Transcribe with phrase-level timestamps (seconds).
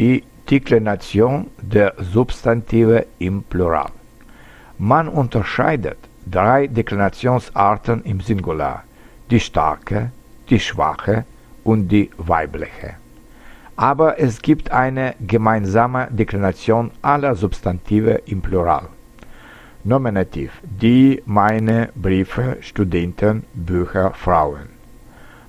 [0.00, 3.90] Die Deklination der Substantive im Plural.
[4.78, 8.84] Man unterscheidet drei Deklinationsarten im Singular,
[9.30, 10.10] die starke,
[10.48, 11.26] die schwache
[11.64, 12.94] und die weibliche.
[13.76, 18.88] Aber es gibt eine gemeinsame Deklination aller Substantive im Plural.
[19.84, 24.70] Nominativ, die, meine, Briefe, Studenten, Bücher, Frauen.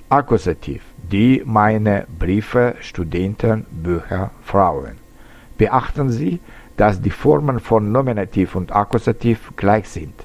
[0.10, 0.82] Akkusativ,
[1.12, 4.98] die, meine, Briefe, Studenten, Bücher, Frauen.
[5.58, 6.40] Beachten Sie,
[6.78, 10.16] dass die Formen von Nominativ und Akkusativ gleich sind.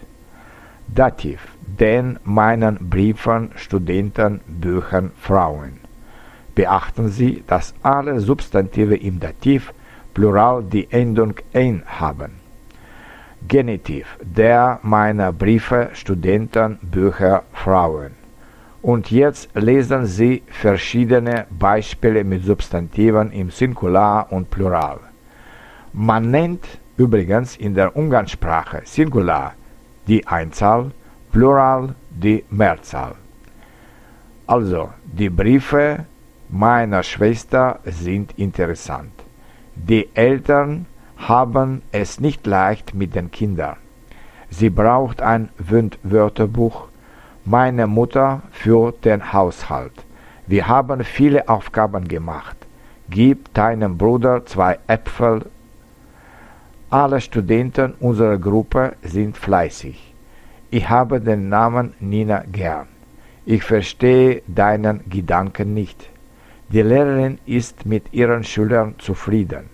[0.86, 5.78] Dativ, den, meinen, Briefen, Studenten, Büchern, Frauen.
[6.54, 9.74] Beachten Sie, dass alle Substantive im Dativ
[10.14, 12.32] Plural die Endung ein haben.
[13.46, 18.25] Genitiv, der meiner Briefe, Studenten, Bücher, Frauen.
[18.86, 25.00] Und jetzt lesen Sie verschiedene Beispiele mit Substantiven im Singular und Plural.
[25.92, 29.54] Man nennt übrigens in der Umgangssprache Singular
[30.07, 30.92] die Einzahl,
[31.32, 33.16] Plural die Mehrzahl.
[34.46, 36.04] Also, die Briefe
[36.48, 39.10] meiner Schwester sind interessant.
[39.74, 43.79] Die Eltern haben es nicht leicht mit den Kindern.
[44.48, 45.48] Sie braucht ein
[46.04, 46.85] Wörterbuch.
[47.48, 49.92] Meine Mutter führt den Haushalt.
[50.48, 52.56] Wir haben viele Aufgaben gemacht.
[53.08, 55.46] Gib deinem Bruder zwei Äpfel.
[56.90, 60.12] Alle Studenten unserer Gruppe sind fleißig.
[60.72, 62.88] Ich habe den Namen Nina gern.
[63.44, 66.10] Ich verstehe deinen Gedanken nicht.
[66.70, 69.70] Die Lehrerin ist mit ihren Schülern zufrieden.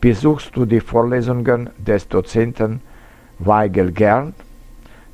[0.00, 2.80] Besuchst du die Vorlesungen des Dozenten
[3.38, 4.32] Weigel gern?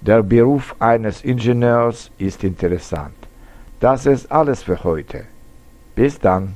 [0.05, 3.15] Der Beruf eines Ingenieurs ist interessant.
[3.79, 5.27] Das ist alles für heute.
[5.95, 6.55] Bis dann.